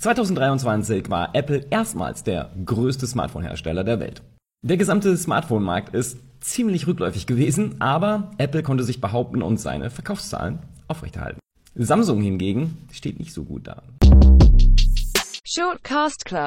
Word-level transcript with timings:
2023 0.00 1.10
war 1.10 1.34
Apple 1.34 1.66
erstmals 1.68 2.24
der 2.24 2.50
größte 2.64 3.06
Smartphone-Hersteller 3.06 3.84
der 3.84 4.00
Welt. 4.00 4.22
Der 4.66 4.78
gesamte 4.78 5.14
Smartphone-Markt 5.14 5.94
ist 5.94 6.18
ziemlich 6.40 6.86
rückläufig 6.86 7.26
gewesen, 7.26 7.82
aber 7.82 8.30
Apple 8.38 8.62
konnte 8.62 8.82
sich 8.82 9.02
behaupten 9.02 9.42
und 9.42 9.60
seine 9.60 9.90
Verkaufszahlen 9.90 10.60
aufrechterhalten. 10.88 11.38
Samsung 11.74 12.22
hingegen 12.22 12.78
steht 12.90 13.18
nicht 13.18 13.34
so 13.34 13.44
gut 13.44 13.66
da. 13.66 13.82
Shortcast 15.44 16.24
Club 16.24 16.40